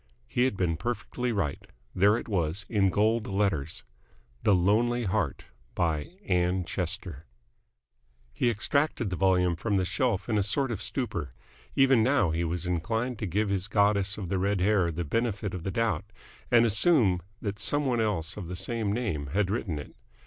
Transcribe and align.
He 0.27 0.45
had 0.45 0.57
been 0.57 0.77
perfectly 0.77 1.31
right. 1.31 1.63
There 1.93 2.17
it 2.17 2.27
was, 2.27 2.65
in 2.67 2.89
gold 2.89 3.27
letters. 3.27 3.83
THE 4.41 4.55
LONELY 4.55 5.03
HEART 5.03 5.45
BY 5.75 6.09
ANN 6.25 6.65
CHESTER 6.65 7.27
He 8.33 8.49
extracted 8.49 9.11
the 9.11 9.15
volume 9.15 9.55
from 9.55 9.77
the 9.77 9.85
shelf 9.85 10.27
in 10.27 10.39
a 10.39 10.41
sort 10.41 10.71
of 10.71 10.81
stupor. 10.81 11.35
Even 11.75 12.01
now 12.01 12.31
he 12.31 12.43
was 12.43 12.65
inclined 12.65 13.19
to 13.19 13.27
give 13.27 13.49
his 13.49 13.67
goddess 13.67 14.17
of 14.17 14.27
the 14.29 14.39
red 14.39 14.59
hair 14.59 14.89
the 14.89 15.03
benefit 15.05 15.53
of 15.53 15.61
the 15.61 15.69
doubt, 15.69 16.05
and 16.49 16.65
assume 16.65 17.21
that 17.39 17.59
some 17.59 17.85
one 17.85 18.01
else 18.01 18.35
of 18.37 18.47
the 18.47 18.55
same 18.55 18.91
name 18.91 19.27
had 19.27 19.51
written 19.51 19.77
it. 19.77 19.95